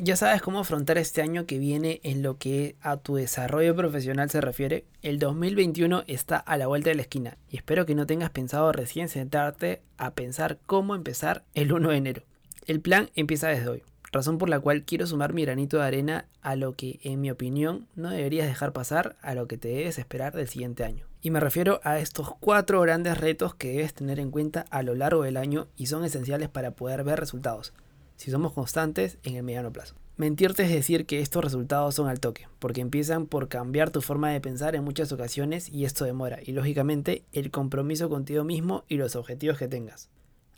[0.00, 4.30] Ya sabes cómo afrontar este año que viene en lo que a tu desarrollo profesional
[4.30, 4.84] se refiere.
[5.02, 8.70] El 2021 está a la vuelta de la esquina y espero que no tengas pensado
[8.70, 12.22] recién sentarte a pensar cómo empezar el 1 de enero.
[12.66, 13.82] El plan empieza desde hoy,
[14.12, 17.32] razón por la cual quiero sumar mi granito de arena a lo que en mi
[17.32, 21.06] opinión no deberías dejar pasar a lo que te debes esperar del siguiente año.
[21.22, 24.94] Y me refiero a estos cuatro grandes retos que debes tener en cuenta a lo
[24.94, 27.72] largo del año y son esenciales para poder ver resultados
[28.18, 29.94] si somos constantes en el mediano plazo.
[30.18, 34.30] Mentirte es decir que estos resultados son al toque, porque empiezan por cambiar tu forma
[34.30, 38.96] de pensar en muchas ocasiones y esto demora, y lógicamente el compromiso contigo mismo y
[38.96, 40.10] los objetivos que tengas.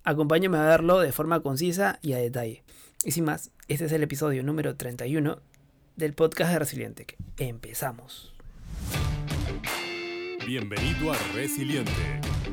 [0.03, 2.65] Acompáñame a verlo de forma concisa y a detalle.
[3.05, 5.39] Y sin más, este es el episodio número 31
[5.97, 7.07] del podcast de Resiliente.
[7.37, 8.33] Empezamos.
[10.47, 11.93] Bienvenido a Resiliente,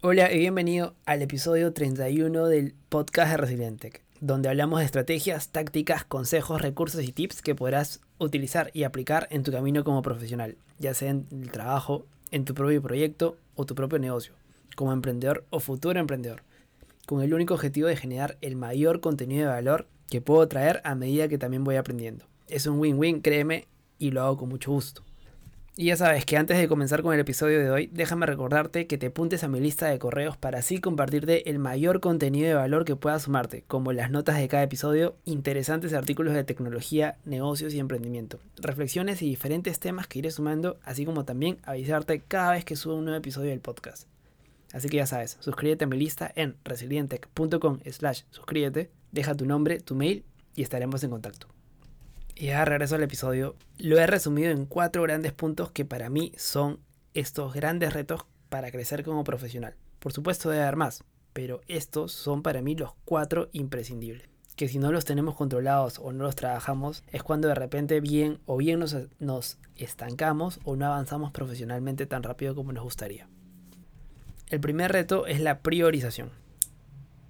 [0.00, 6.04] Hola y bienvenido al episodio 31 del podcast de Resiliente, donde hablamos de estrategias, tácticas,
[6.04, 10.94] consejos, recursos y tips que podrás utilizar y aplicar en tu camino como profesional, ya
[10.94, 14.34] sea en el trabajo, en tu propio proyecto o tu propio negocio,
[14.76, 16.44] como emprendedor o futuro emprendedor,
[17.04, 20.94] con el único objetivo de generar el mayor contenido de valor que puedo traer a
[20.94, 22.24] medida que también voy aprendiendo.
[22.46, 23.66] Es un win-win, créeme,
[23.98, 25.02] y lo hago con mucho gusto.
[25.80, 28.98] Y ya sabes que antes de comenzar con el episodio de hoy, déjame recordarte que
[28.98, 32.84] te apuntes a mi lista de correos para así compartirte el mayor contenido de valor
[32.84, 37.78] que pueda sumarte, como las notas de cada episodio, interesantes artículos de tecnología, negocios y
[37.78, 42.74] emprendimiento, reflexiones y diferentes temas que iré sumando, así como también avisarte cada vez que
[42.74, 44.08] suba un nuevo episodio del podcast.
[44.72, 49.78] Así que ya sabes, suscríbete a mi lista en resilientec.com slash suscríbete, deja tu nombre,
[49.78, 50.24] tu mail
[50.56, 51.46] y estaremos en contacto.
[52.40, 53.56] Y ya regreso al episodio.
[53.78, 56.78] Lo he resumido en cuatro grandes puntos que para mí son
[57.12, 59.74] estos grandes retos para crecer como profesional.
[59.98, 64.28] Por supuesto debe haber más, pero estos son para mí los cuatro imprescindibles.
[64.54, 68.38] Que si no los tenemos controlados o no los trabajamos, es cuando de repente bien
[68.46, 73.26] o bien nos, nos estancamos o no avanzamos profesionalmente tan rápido como nos gustaría.
[74.48, 76.30] El primer reto es la priorización,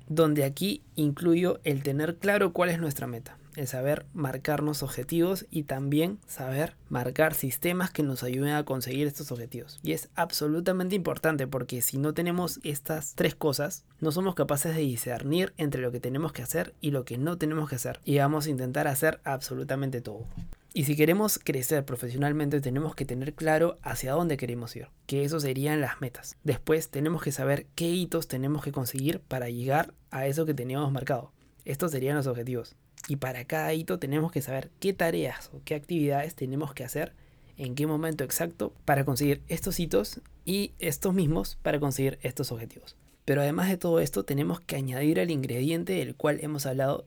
[0.07, 5.65] donde aquí incluyo el tener claro cuál es nuestra meta el saber marcarnos objetivos y
[5.65, 9.81] también saber marcar sistemas que nos ayuden a conseguir estos objetivos.
[9.83, 14.83] Y es absolutamente importante porque si no tenemos estas tres cosas, no somos capaces de
[14.83, 18.01] discernir entre lo que tenemos que hacer y lo que no tenemos que hacer.
[18.05, 20.25] Y vamos a intentar hacer absolutamente todo.
[20.73, 25.41] Y si queremos crecer profesionalmente tenemos que tener claro hacia dónde queremos ir, que eso
[25.41, 26.37] serían las metas.
[26.45, 30.93] Después tenemos que saber qué hitos tenemos que conseguir para llegar a eso que teníamos
[30.93, 31.33] marcado.
[31.65, 32.77] Estos serían los objetivos.
[33.09, 37.15] Y para cada hito tenemos que saber qué tareas o qué actividades tenemos que hacer
[37.57, 42.97] en qué momento exacto para conseguir estos hitos y estos mismos para conseguir estos objetivos.
[43.25, 47.07] Pero además de todo esto tenemos que añadir el ingrediente del cual hemos hablado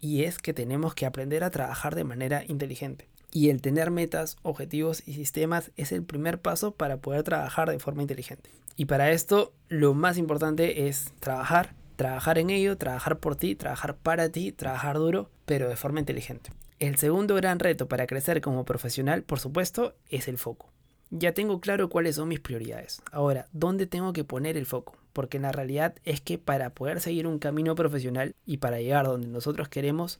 [0.00, 3.08] y es que tenemos que aprender a trabajar de manera inteligente.
[3.30, 7.78] Y el tener metas, objetivos y sistemas es el primer paso para poder trabajar de
[7.78, 8.50] forma inteligente.
[8.76, 13.96] Y para esto lo más importante es trabajar trabajar en ello, trabajar por ti, trabajar
[13.96, 16.50] para ti, trabajar duro, pero de forma inteligente.
[16.80, 20.72] El segundo gran reto para crecer como profesional, por supuesto, es el foco.
[21.10, 23.02] Ya tengo claro cuáles son mis prioridades.
[23.12, 24.96] Ahora, ¿dónde tengo que poner el foco?
[25.12, 29.28] Porque la realidad es que para poder seguir un camino profesional y para llegar donde
[29.28, 30.18] nosotros queremos,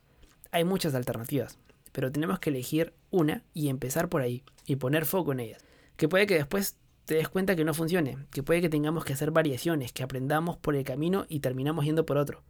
[0.53, 1.59] hay muchas alternativas.
[1.91, 5.65] Pero tenemos que elegir una y empezar por ahí y poner foco en ellas.
[5.97, 9.13] Que puede que después te des cuenta que no funcione, que puede que tengamos que
[9.13, 12.43] hacer variaciones, que aprendamos por el camino y terminamos yendo por otro.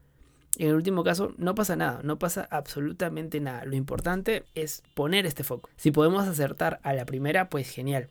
[0.58, 3.64] En el último caso no pasa nada, no pasa absolutamente nada.
[3.64, 5.70] Lo importante es poner este foco.
[5.76, 8.10] Si podemos acertar a la primera, pues genial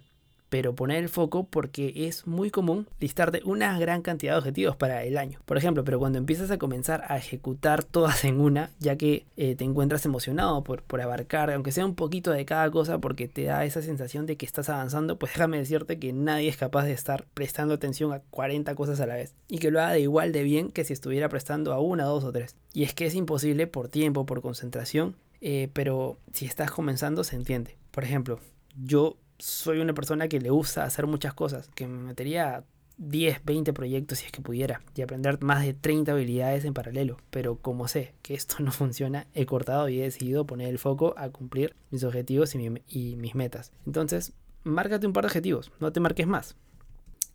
[0.51, 5.06] pero poner el foco porque es muy común listarte una gran cantidad de objetivos para
[5.06, 5.39] el año.
[5.45, 9.56] Por ejemplo, pero cuando empiezas a comenzar a ejecutar todas en una, ya que eh,
[9.56, 13.45] te encuentras emocionado por, por abarcar, aunque sea un poquito de cada cosa, porque te
[13.45, 16.92] da esa sensación de que estás avanzando, pues déjame decirte que nadie es capaz de
[16.92, 19.33] estar prestando atención a 40 cosas a la vez.
[19.48, 22.25] Y que lo haga de igual de bien que si estuviera prestando a una, dos
[22.25, 22.57] o tres.
[22.74, 27.38] Y es que es imposible por tiempo, por concentración, eh, pero si estás comenzando se
[27.38, 27.77] entiende.
[27.92, 28.42] Por ejemplo,
[28.75, 32.64] yo soy una persona que le gusta hacer muchas cosas, que me metería
[32.98, 37.18] 10, 20 proyectos si es que pudiera y aprender más de 30 habilidades en paralelo.
[37.32, 41.16] Pero como sé que esto no funciona, he cortado y he decidido poner el foco
[41.18, 43.72] a cumplir mis objetivos y, y mis metas.
[43.86, 44.34] Entonces,
[44.64, 46.56] márcate un par de objetivos, no te marques más.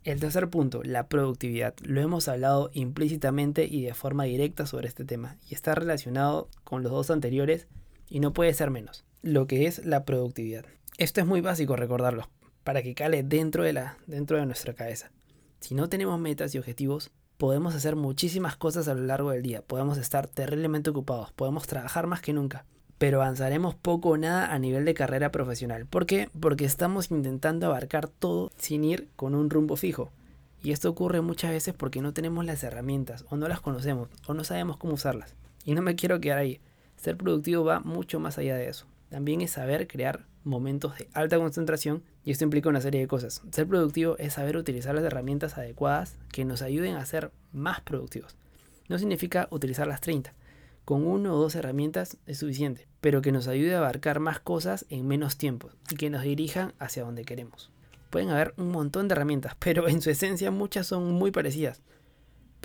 [0.05, 1.73] El tercer punto, la productividad.
[1.81, 6.81] Lo hemos hablado implícitamente y de forma directa sobre este tema y está relacionado con
[6.81, 7.67] los dos anteriores
[8.07, 9.03] y no puede ser menos.
[9.21, 10.65] Lo que es la productividad.
[10.97, 12.27] Esto es muy básico recordarlo
[12.63, 15.11] para que cale dentro de, la, dentro de nuestra cabeza.
[15.59, 19.61] Si no tenemos metas y objetivos, podemos hacer muchísimas cosas a lo largo del día,
[19.61, 22.65] podemos estar terriblemente ocupados, podemos trabajar más que nunca,
[22.97, 25.85] pero avanzaremos poco o nada a nivel de carrera profesional.
[25.85, 26.31] ¿Por qué?
[26.39, 30.09] Porque estamos intentando abarcar todo sin ir con un rumbo fijo.
[30.63, 34.33] Y esto ocurre muchas veces porque no tenemos las herramientas, o no las conocemos, o
[34.33, 35.35] no sabemos cómo usarlas.
[35.63, 36.59] Y no me quiero quedar ahí.
[36.95, 38.87] Ser productivo va mucho más allá de eso.
[39.09, 43.41] También es saber crear momentos de alta concentración y esto implica una serie de cosas.
[43.51, 48.35] Ser productivo es saber utilizar las herramientas adecuadas que nos ayuden a ser más productivos.
[48.87, 50.33] No significa utilizar las 30.
[50.85, 54.85] Con uno o dos herramientas es suficiente, pero que nos ayude a abarcar más cosas
[54.89, 57.71] en menos tiempo y que nos dirijan hacia donde queremos.
[58.09, 61.81] Pueden haber un montón de herramientas, pero en su esencia muchas son muy parecidas,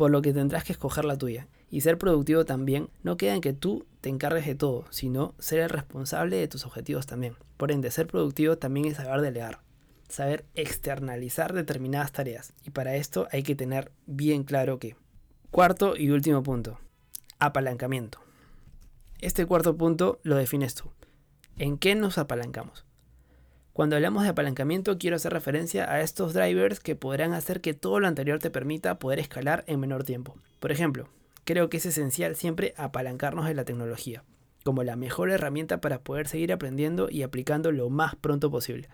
[0.03, 1.47] por lo que tendrás que escoger la tuya.
[1.71, 5.61] Y ser productivo también no queda en que tú te encargues de todo, sino ser
[5.61, 7.37] el responsable de tus objetivos también.
[7.57, 9.61] Por ende, ser productivo también es saber delegar,
[10.09, 12.53] saber externalizar determinadas tareas.
[12.67, 14.97] Y para esto hay que tener bien claro que.
[15.53, 16.81] Cuarto y último punto,
[17.39, 18.19] apalancamiento.
[19.21, 20.91] Este cuarto punto lo defines tú.
[21.59, 22.85] ¿En qué nos apalancamos?
[23.73, 28.01] Cuando hablamos de apalancamiento quiero hacer referencia a estos drivers que podrán hacer que todo
[28.01, 30.37] lo anterior te permita poder escalar en menor tiempo.
[30.61, 31.09] Por ejemplo,
[31.45, 34.25] creo que es esencial siempre apalancarnos de la tecnología,
[34.63, 38.91] como la mejor herramienta para poder seguir aprendiendo y aplicando lo más pronto posible.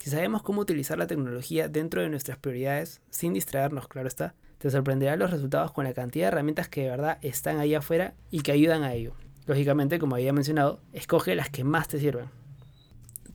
[0.00, 4.70] Si sabemos cómo utilizar la tecnología dentro de nuestras prioridades, sin distraernos, claro está, te
[4.70, 8.42] sorprenderán los resultados con la cantidad de herramientas que de verdad están ahí afuera y
[8.42, 9.14] que ayudan a ello.
[9.46, 12.43] Lógicamente, como había mencionado, escoge las que más te sirvan.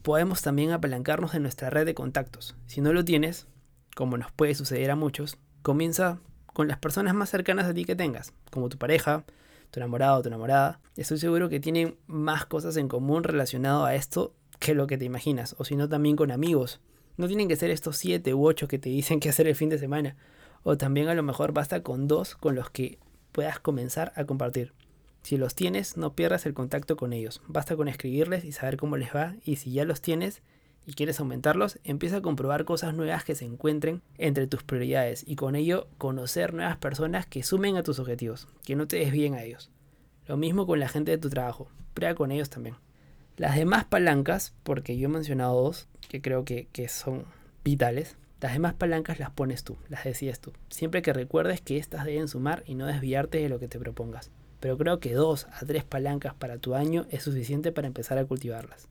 [0.09, 2.55] Podemos también apalancarnos de nuestra red de contactos.
[2.65, 3.45] Si no lo tienes,
[3.95, 6.19] como nos puede suceder a muchos, comienza
[6.51, 9.23] con las personas más cercanas a ti que tengas, como tu pareja,
[9.69, 10.79] tu enamorado o tu enamorada.
[10.95, 15.05] Estoy seguro que tienen más cosas en común relacionado a esto que lo que te
[15.05, 16.81] imaginas, o si no también con amigos.
[17.17, 19.69] No tienen que ser estos siete u ocho que te dicen qué hacer el fin
[19.69, 20.15] de semana,
[20.63, 22.97] o también a lo mejor basta con dos con los que
[23.31, 24.73] puedas comenzar a compartir.
[25.21, 27.41] Si los tienes, no pierdas el contacto con ellos.
[27.47, 29.35] Basta con escribirles y saber cómo les va.
[29.43, 30.41] Y si ya los tienes,
[30.89, 35.35] y quieres aumentarlos, empieza a comprobar cosas nuevas que se encuentren entre tus prioridades y
[35.35, 39.43] con ello conocer nuevas personas que sumen a tus objetivos, que no te desvíen a
[39.43, 39.69] ellos.
[40.25, 42.75] Lo mismo con la gente de tu trabajo, prueba con ellos también.
[43.37, 47.25] Las demás palancas, porque yo he mencionado dos que creo que, que son
[47.63, 52.05] vitales, las demás palancas las pones tú, las decides tú, siempre que recuerdes que éstas
[52.05, 54.31] deben sumar y no desviarte de lo que te propongas.
[54.59, 58.25] Pero creo que dos a tres palancas para tu año es suficiente para empezar a
[58.25, 58.87] cultivarlas.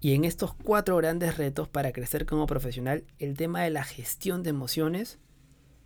[0.00, 4.42] Y en estos cuatro grandes retos para crecer como profesional, el tema de la gestión
[4.42, 5.18] de emociones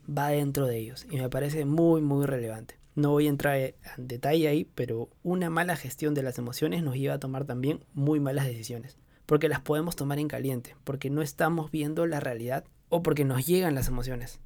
[0.06, 2.78] va dentro de ellos y me parece muy muy relevante.
[2.96, 6.96] No voy a entrar en detalle ahí, pero una mala gestión de las emociones nos
[6.96, 11.22] lleva a tomar también muy malas decisiones, porque las podemos tomar en caliente, porque no
[11.22, 14.40] estamos viendo la realidad o porque nos llegan las emociones.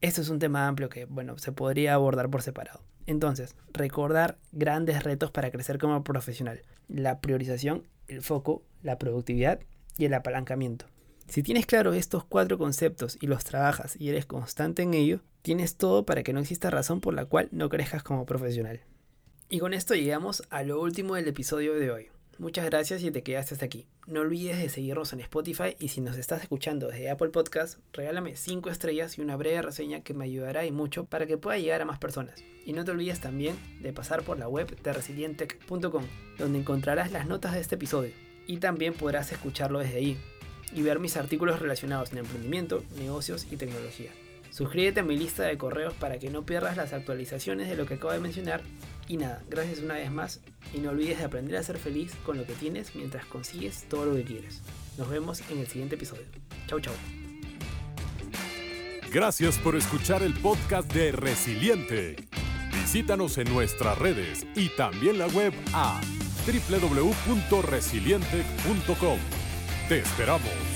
[0.00, 2.80] Esto es un tema amplio que, bueno, se podría abordar por separado.
[3.06, 6.62] Entonces, recordar grandes retos para crecer como profesional.
[6.88, 9.60] La priorización el foco, la productividad
[9.96, 10.86] y el apalancamiento.
[11.28, 15.76] Si tienes claro estos cuatro conceptos y los trabajas y eres constante en ello, tienes
[15.76, 18.80] todo para que no exista razón por la cual no crezcas como profesional.
[19.48, 22.08] Y con esto llegamos a lo último del episodio de hoy.
[22.38, 23.86] Muchas gracias y te quedaste hasta aquí.
[24.06, 28.36] No olvides de seguirnos en Spotify y si nos estás escuchando desde Apple Podcast, regálame
[28.36, 31.82] 5 estrellas y una breve reseña que me ayudará y mucho para que pueda llegar
[31.82, 32.42] a más personas.
[32.64, 36.04] Y no te olvides también de pasar por la web de resilientech.com,
[36.38, 38.12] donde encontrarás las notas de este episodio
[38.46, 40.18] y también podrás escucharlo desde ahí
[40.74, 44.10] y ver mis artículos relacionados en emprendimiento, negocios y tecnología.
[44.52, 47.94] Suscríbete a mi lista de correos para que no pierdas las actualizaciones de lo que
[47.94, 48.60] acabo de mencionar.
[49.08, 50.40] Y nada, gracias una vez más
[50.74, 54.04] y no olvides de aprender a ser feliz con lo que tienes mientras consigues todo
[54.04, 54.60] lo que quieres.
[54.98, 56.26] Nos vemos en el siguiente episodio.
[56.66, 56.92] Chau chau.
[59.10, 62.16] Gracias por escuchar el podcast de Resiliente.
[62.72, 65.98] Visítanos en nuestras redes y también la web a
[66.46, 69.18] www.resiliente.com.
[69.88, 70.71] Te esperamos.